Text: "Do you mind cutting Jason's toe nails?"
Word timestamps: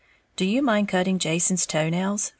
"Do 0.35 0.45
you 0.45 0.63
mind 0.63 0.87
cutting 0.89 1.19
Jason's 1.19 1.67
toe 1.67 1.87
nails?" 1.87 2.29